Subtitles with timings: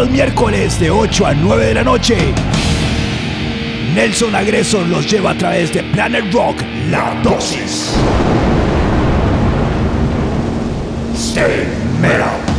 [0.00, 2.16] los miércoles de 8 a 9 de la noche.
[3.94, 7.92] Nelson Agresor los lleva a través de Planet Rock, La Dosis.
[11.14, 11.66] Stay
[12.00, 12.49] metal.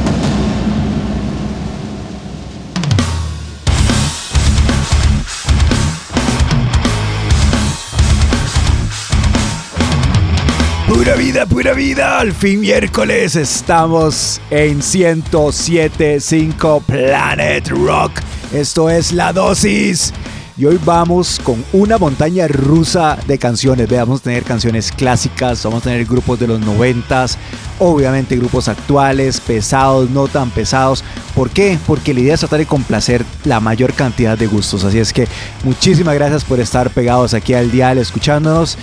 [11.23, 12.19] Vida, pura vida.
[12.19, 18.13] Al fin miércoles estamos en 107.5 Planet Rock.
[18.51, 20.11] Esto es La Dosis.
[20.57, 23.87] Y hoy vamos con una montaña rusa de canciones.
[23.87, 27.37] Vamos a tener canciones clásicas, vamos a tener grupos de los noventas,
[27.77, 31.03] obviamente grupos actuales, pesados, no tan pesados.
[31.35, 31.77] ¿Por qué?
[31.85, 34.83] Porque la idea es tratar de complacer la mayor cantidad de gustos.
[34.85, 35.27] Así es que
[35.63, 38.75] muchísimas gracias por estar pegados aquí al dial escuchándonos.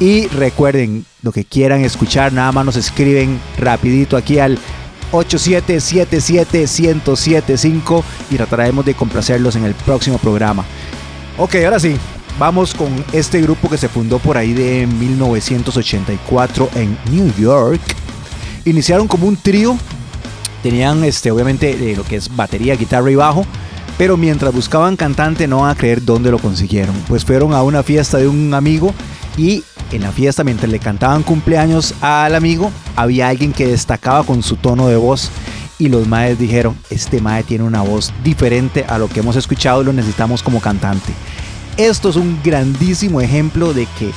[0.00, 4.56] Y recuerden, lo que quieran escuchar, nada más nos escriben rapidito aquí al
[5.12, 10.64] 8777-1075 y trataremos de complacerlos en el próximo programa.
[11.36, 11.96] Ok, ahora sí,
[12.38, 17.80] vamos con este grupo que se fundó por ahí de 1984 en New York.
[18.64, 19.76] Iniciaron como un trío,
[20.62, 23.44] tenían este, obviamente eh, lo que es batería, guitarra y bajo.
[23.96, 26.94] Pero mientras buscaban cantante no van a creer dónde lo consiguieron.
[27.08, 28.94] Pues fueron a una fiesta de un amigo
[29.38, 34.42] y en la fiesta, mientras le cantaban cumpleaños al amigo, había alguien que destacaba con
[34.42, 35.30] su tono de voz.
[35.78, 39.80] Y los maes dijeron, este mae tiene una voz diferente a lo que hemos escuchado
[39.80, 41.12] y lo necesitamos como cantante.
[41.76, 44.10] Esto es un grandísimo ejemplo de que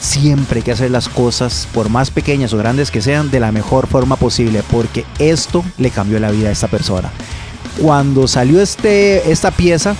[0.00, 3.52] siempre hay que hacer las cosas, por más pequeñas o grandes que sean, de la
[3.52, 7.12] mejor forma posible, porque esto le cambió la vida a esta persona.
[7.80, 9.94] Cuando salió este, esta pieza,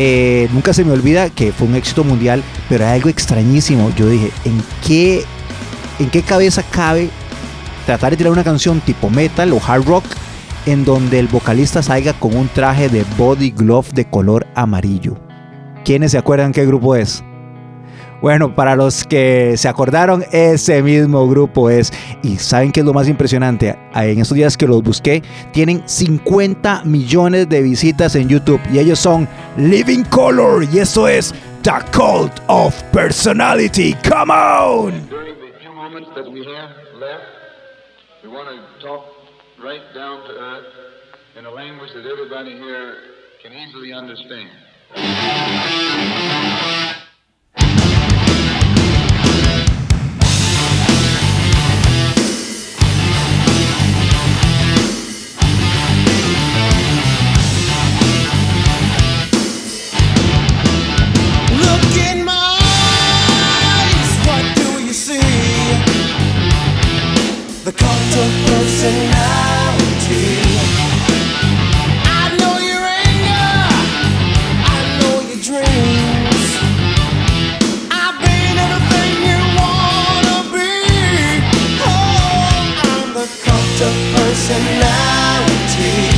[0.00, 3.92] eh, nunca se me olvida que fue un éxito mundial, pero hay algo extrañísimo.
[3.96, 5.24] Yo dije, ¿en qué,
[5.98, 7.10] ¿en qué cabeza cabe
[7.84, 10.04] tratar de tirar una canción tipo metal o hard rock
[10.66, 15.18] en donde el vocalista salga con un traje de body glove de color amarillo?
[15.84, 17.24] ¿Quiénes se acuerdan qué grupo es?
[18.20, 21.92] Bueno, para los que se acordaron, ese mismo grupo es.
[22.22, 23.78] Y saben qué es lo más impresionante.
[23.94, 25.22] En estos días que los busqué,
[25.52, 28.60] tienen 50 millones de visitas en YouTube.
[28.72, 30.66] Y ellos son Living Color.
[30.72, 33.94] Y eso es The Cult of Personality.
[34.08, 35.08] Come on!
[41.38, 42.94] in a language that everybody here
[43.42, 44.50] can easily understand.
[67.68, 70.26] The cult of personality.
[72.20, 73.52] I know your anger,
[74.74, 76.48] I know your dreams.
[77.92, 80.72] I've been everything you wanna be.
[81.84, 83.26] Oh, I'm the
[84.16, 86.17] personality.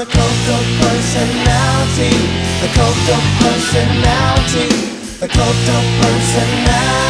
[0.00, 4.68] The cult of personality the cult of personality,
[5.18, 7.00] the cult of personality.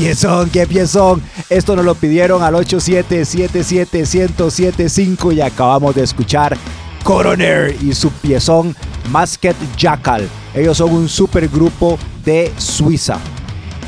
[0.00, 1.20] Piezón, qué piezón.
[1.50, 6.56] Esto nos lo pidieron al 8777 y acabamos de escuchar
[7.04, 8.74] Coroner y su piezón
[9.10, 10.26] Masked Jackal.
[10.54, 13.18] Ellos son un supergrupo de Suiza.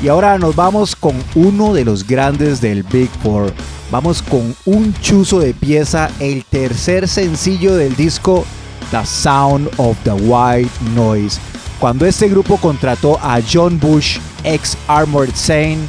[0.03, 3.51] Y ahora nos vamos con uno de los grandes del Big Four.
[3.89, 8.45] Vamos con un chuzo de pieza, el tercer sencillo del disco
[8.91, 11.39] The Sound of the White Noise.
[11.79, 15.81] Cuando este grupo contrató a John Bush, ex Armored Saint,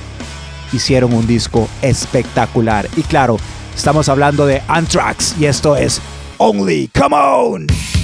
[0.74, 2.88] hicieron un disco espectacular.
[2.96, 3.38] Y claro,
[3.74, 6.00] estamos hablando de Anthrax y esto es
[6.38, 8.03] Only Come On.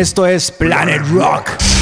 [0.00, 1.79] Esto es Planet Rock.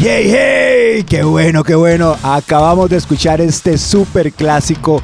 [0.00, 2.16] Hey, hey, hey, qué bueno, qué bueno.
[2.22, 5.02] Acabamos de escuchar este super clásico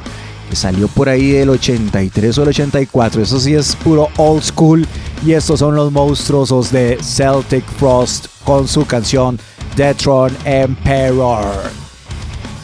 [0.49, 3.21] que salió por ahí del 83 o el 84.
[3.21, 4.87] Eso sí es puro old school.
[5.25, 9.37] Y estos son los monstruosos de Celtic Frost con su canción
[9.75, 11.43] Detron Emperor.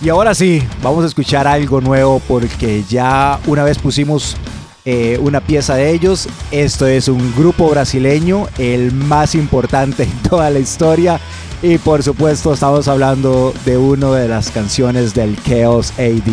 [0.02, 4.38] Y ahora sí, vamos a escuchar algo nuevo porque ya una vez pusimos
[4.86, 6.30] eh, una pieza de ellos.
[6.50, 11.20] Esto es un grupo brasileño, el más importante en toda la historia.
[11.64, 16.32] Y por supuesto estamos hablando de una de las canciones del Chaos AD.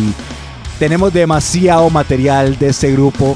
[0.79, 3.35] Tenemos demasiado material de este grupo,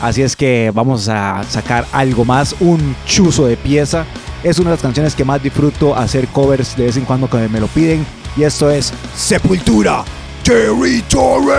[0.00, 4.04] así es que vamos a sacar algo más, un chuzo de pieza.
[4.42, 7.48] Es una de las canciones que más disfruto hacer covers de vez en cuando que
[7.48, 8.04] me lo piden.
[8.36, 10.04] Y esto es Sepultura
[10.42, 11.50] Territory.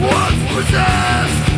[0.00, 1.53] once possessed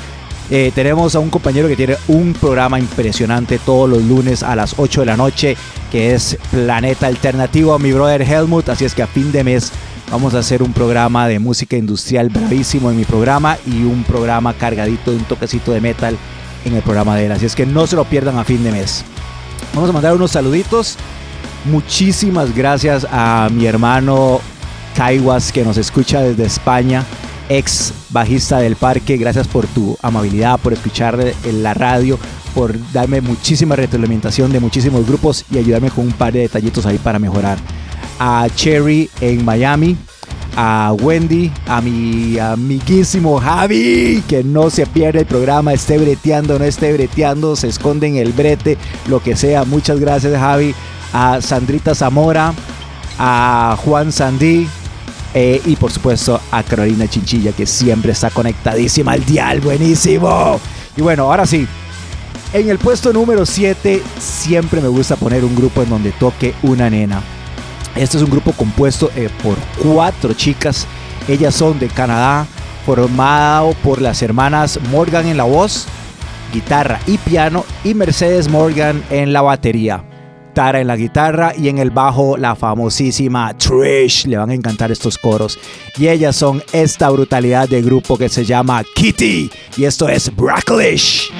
[0.50, 4.74] Eh, tenemos a un compañero que tiene un programa impresionante todos los lunes a las
[4.78, 5.56] 8 de la noche,
[5.92, 8.68] que es Planeta Alternativo, mi brother Helmut.
[8.70, 9.70] Así es que a fin de mes
[10.10, 14.54] vamos a hacer un programa de música industrial bravísimo en mi programa y un programa
[14.54, 16.16] cargadito de un toquecito de metal
[16.64, 17.32] en el programa de él.
[17.32, 19.04] Así es que no se lo pierdan a fin de mes.
[19.74, 20.96] Vamos a mandar unos saluditos.
[21.66, 24.40] Muchísimas gracias a mi hermano
[24.96, 27.04] Kaiwas que nos escucha desde España,
[27.48, 29.16] ex bajista del parque.
[29.16, 31.18] Gracias por tu amabilidad, por escuchar
[31.52, 32.18] la radio,
[32.54, 36.98] por darme muchísima retroalimentación de muchísimos grupos y ayudarme con un par de detallitos ahí
[36.98, 37.58] para mejorar.
[38.18, 39.96] A Cherry en Miami,
[40.56, 46.64] a Wendy, a mi amiguísimo Javi, que no se pierde el programa, esté breteando, no
[46.64, 49.64] esté breteando, se esconde en el brete, lo que sea.
[49.64, 50.74] Muchas gracias Javi,
[51.12, 52.52] a Sandrita Zamora,
[53.18, 54.66] a Juan Sandí.
[55.34, 60.58] Eh, y por supuesto a Carolina Chinchilla que siempre está conectadísima al dial, buenísimo.
[60.96, 61.66] Y bueno, ahora sí,
[62.52, 66.88] en el puesto número 7 siempre me gusta poner un grupo en donde toque una
[66.88, 67.22] nena.
[67.94, 70.86] Este es un grupo compuesto eh, por cuatro chicas.
[71.26, 72.46] Ellas son de Canadá,
[72.86, 75.86] formado por las hermanas Morgan en la voz,
[76.54, 80.07] guitarra y piano, y Mercedes Morgan en la batería.
[80.58, 84.26] En la guitarra y en el bajo la famosísima Trish.
[84.26, 85.56] Le van a encantar estos coros.
[85.96, 89.48] Y ellas son esta brutalidad de grupo que se llama Kitty.
[89.76, 91.30] Y esto es Bracklish.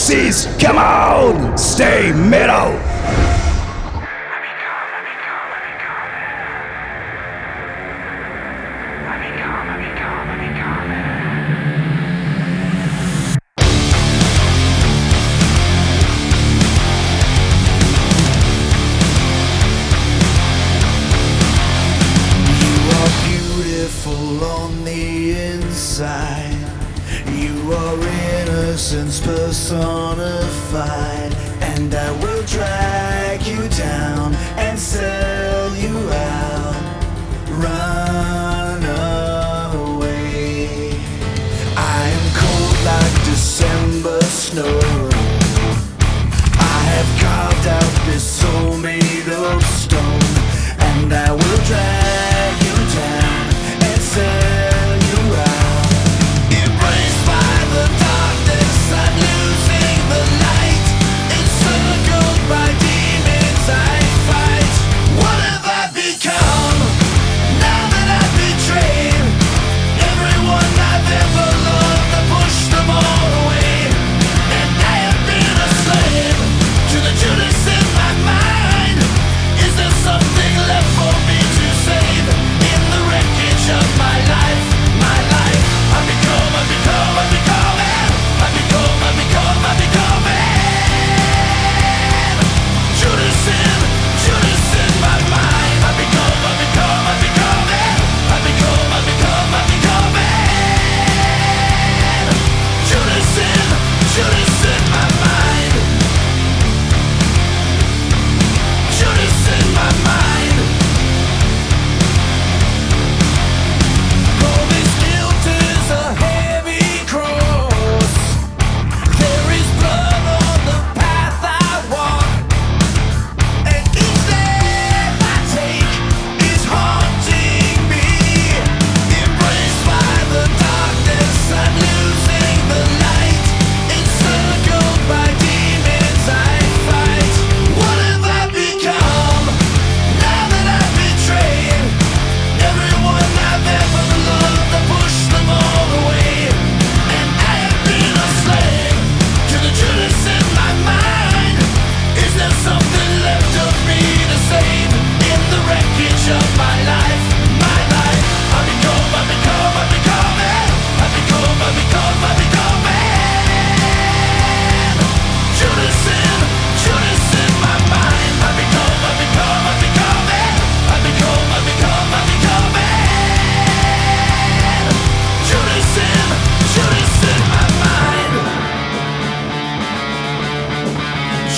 [0.00, 0.46] Dosis.
[0.58, 2.79] Come on, stay metal.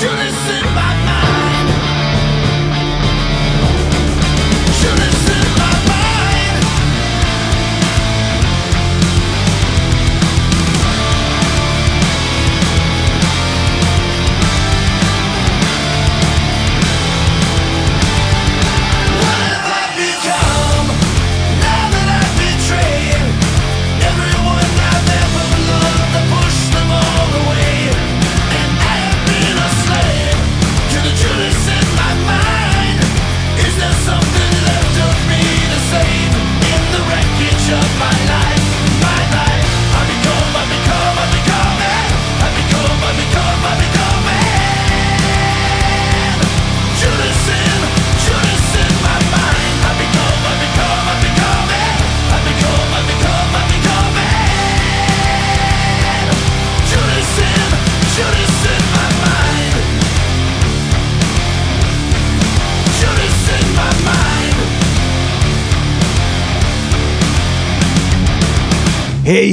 [0.02, 1.11] should have sent my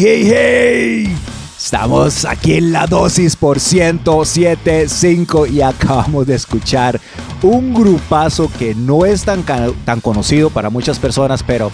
[0.02, 1.18] Hey, hey.
[1.58, 7.02] Estamos aquí en la dosis por 107.5 y acabamos de escuchar
[7.42, 11.70] un grupazo que no es tan, tan conocido para muchas personas, pero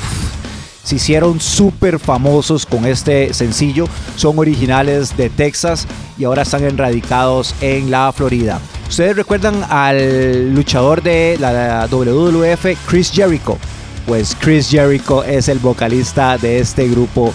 [0.83, 3.85] se hicieron súper famosos con este sencillo.
[4.15, 5.85] Son originales de Texas
[6.17, 8.59] y ahora están enradicados en la Florida.
[8.89, 13.59] ¿Ustedes recuerdan al luchador de la WWF, Chris Jericho?
[14.07, 17.31] Pues Chris Jericho es el vocalista de este grupo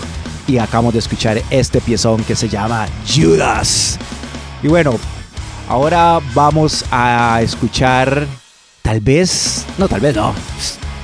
[0.51, 3.96] y acabamos de escuchar este piezón que se llama Judas.
[4.62, 4.98] Y bueno,
[5.68, 8.26] ahora vamos a escuchar
[8.82, 10.34] tal vez, no, tal vez no.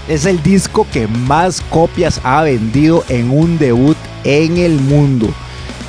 [0.09, 5.33] Es el disco que más copias ha vendido en un debut en el mundo.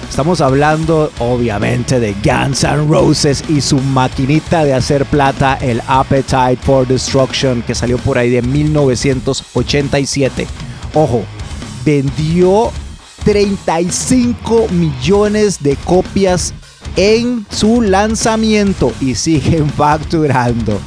[0.08, 6.60] Estamos hablando obviamente de Guns N' Roses y su maquinita de hacer plata, el Appetite
[6.62, 10.48] for Destruction, que salió por ahí de 1987.
[10.94, 11.26] Ojo,
[11.84, 12.72] vendió
[13.28, 16.54] 35 millones de copias
[16.96, 20.80] en su lanzamiento y siguen facturando.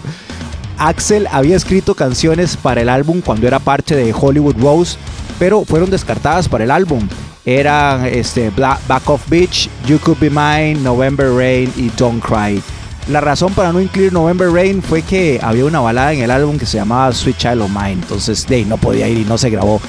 [0.79, 4.97] Axel había escrito canciones para el álbum cuando era parte de Hollywood Rose,
[5.39, 7.07] pero fueron descartadas para el álbum
[7.45, 12.63] eran este, Back of Beach, You Could Be Mine, November Rain y Don't Cry.
[13.09, 16.59] La razón para no incluir November Rain fue que había una balada en el álbum
[16.59, 19.81] que se llamaba Sweet Child of Mine, entonces no podía ir y no se grabó.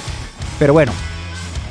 [0.58, 0.92] Pero bueno,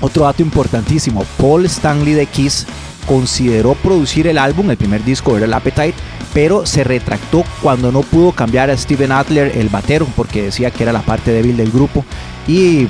[0.01, 2.67] otro dato importantísimo, Paul Stanley de Kiss
[3.07, 5.95] consideró producir el álbum, el primer disco era el Appetite,
[6.33, 10.83] pero se retractó cuando no pudo cambiar a Steven Adler, el batero, porque decía que
[10.83, 12.05] era la parte débil del grupo.
[12.47, 12.87] Y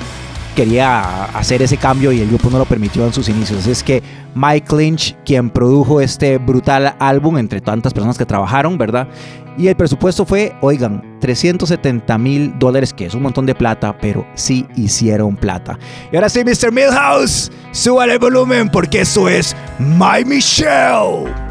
[0.55, 3.65] quería hacer ese cambio y el grupo no lo permitió en sus inicios.
[3.67, 4.01] es que
[4.35, 9.07] Mike Lynch, quien produjo este brutal álbum entre tantas personas que trabajaron, ¿verdad?
[9.57, 14.25] Y el presupuesto fue, oigan, 370 mil dólares, que es un montón de plata, pero
[14.33, 15.77] sí hicieron plata.
[16.11, 16.71] Y ahora sí, Mr.
[16.71, 21.50] Milhouse, suba el volumen porque eso es My Michelle.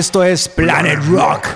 [0.00, 1.49] Esto es Planet Rock.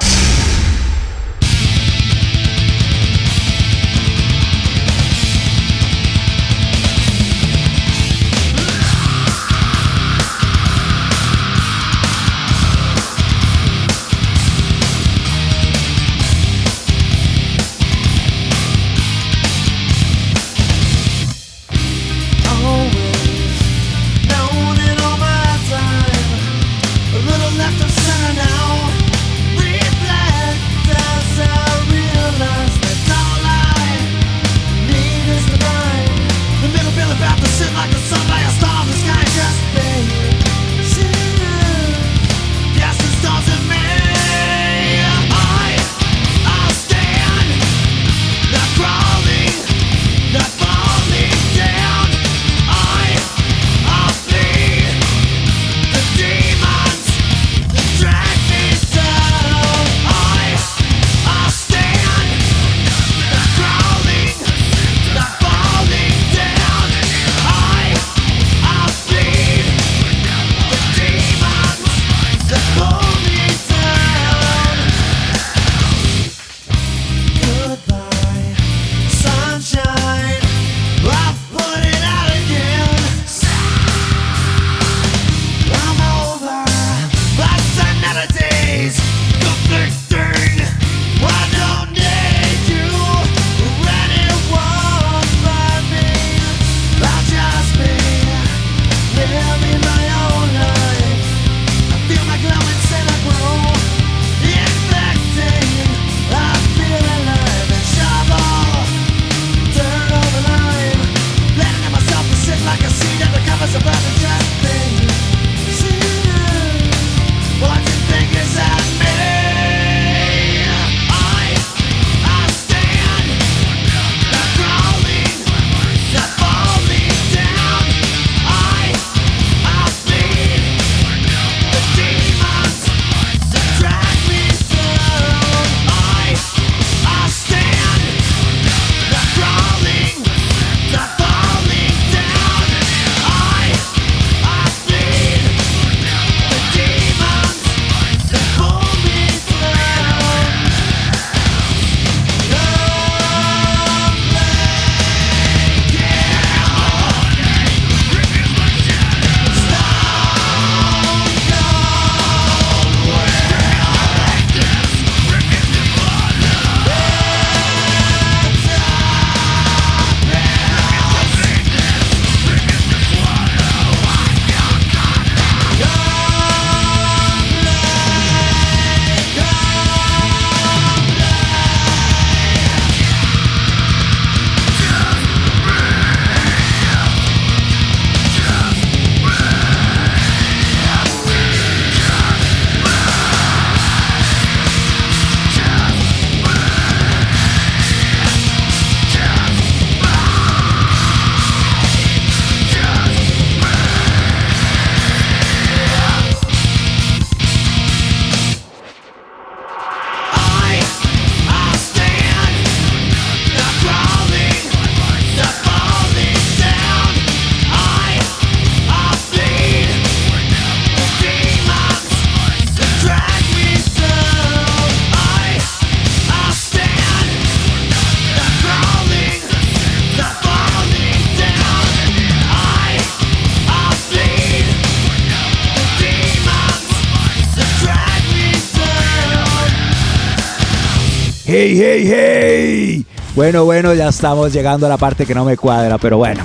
[243.34, 246.44] Bueno, bueno, ya estamos llegando a la parte que no me cuadra, pero bueno.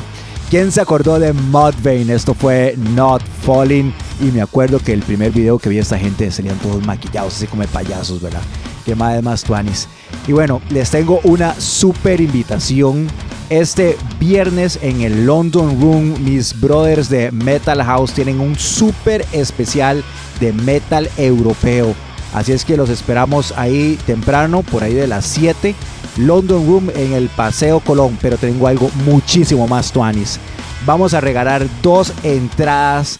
[0.49, 2.11] ¿Quién se acordó de Mudvayne?
[2.11, 3.93] Esto fue Not Falling.
[4.19, 7.35] Y me acuerdo que el primer video que vi a esta gente salían todos maquillados,
[7.35, 8.41] así como de payasos, ¿verdad?
[8.85, 9.87] Que más más tuanis.
[10.27, 13.07] Y bueno, les tengo una super invitación.
[13.51, 20.03] Este viernes en el London Room, mis brothers de Metal House tienen un super especial
[20.39, 21.93] de metal europeo
[22.33, 25.73] Así es que los esperamos ahí temprano, por ahí de las 7.
[26.18, 30.39] London Room en el Paseo Colón, pero tengo algo muchísimo más tuanis.
[30.86, 33.20] Vamos a regalar dos entradas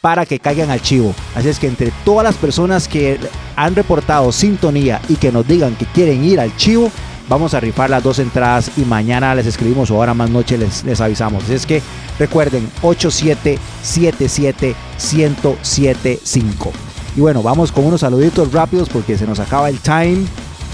[0.00, 1.14] para que caigan al chivo.
[1.34, 3.18] Así es que entre todas las personas que
[3.56, 6.90] han reportado sintonía y que nos digan que quieren ir al chivo,
[7.28, 10.84] vamos a rifar las dos entradas y mañana les escribimos o ahora más noche les,
[10.84, 11.44] les avisamos.
[11.44, 11.82] Así es que
[12.18, 16.72] recuerden 8777 1075.
[17.16, 20.26] Y bueno, vamos con unos saluditos rápidos porque se nos acaba el time.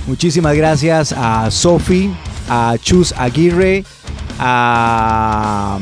[0.07, 2.11] Muchísimas gracias a Sophie,
[2.49, 3.85] a Chus Aguirre,
[4.39, 5.79] a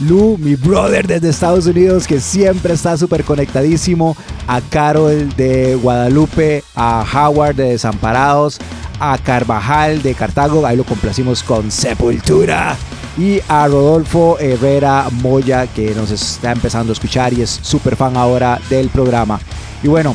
[0.00, 4.16] Lu, mi brother desde Estados Unidos, que siempre está súper conectadísimo,
[4.46, 8.58] a Carol de Guadalupe, a Howard de Desamparados,
[8.98, 12.76] a Carvajal de Cartago, ahí lo complacimos con Sepultura,
[13.18, 18.16] y a Rodolfo Herrera Moya, que nos está empezando a escuchar y es súper fan
[18.16, 19.40] ahora del programa.
[19.82, 20.14] Y bueno,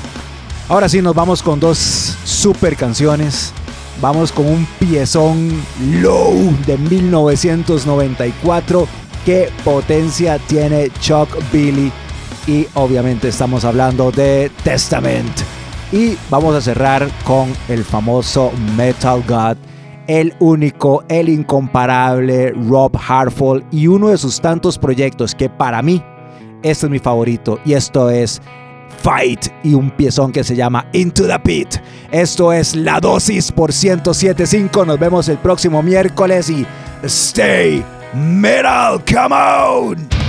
[0.72, 1.78] ahora sí nos vamos con dos
[2.24, 3.54] super canciones.
[4.00, 5.62] Vamos con un piezón
[6.02, 6.34] low
[6.66, 8.88] de 1994.
[9.26, 11.92] Qué potencia tiene Chuck Billy.
[12.48, 15.42] Y obviamente estamos hablando de Testament.
[15.92, 19.58] Y vamos a cerrar con el famoso Metal God
[20.08, 26.02] el único, el incomparable Rob Hartford y uno de sus tantos proyectos que para mí
[26.64, 28.42] este es mi favorito y esto es
[29.02, 31.76] Fight y un piezón que se llama Into the Pit.
[32.12, 34.86] Esto es la dosis por 107.5.
[34.86, 36.66] Nos vemos el próximo miércoles y
[37.04, 37.84] stay
[38.14, 40.21] metal, come on.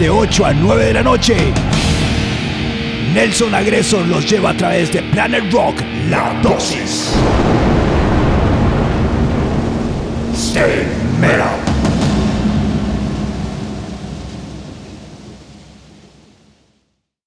[0.00, 1.36] de 8 a 9 de la noche.
[3.12, 7.12] Nelson Agreso los lleva a través de Planet Rock La Dosis.
[10.34, 10.99] Stay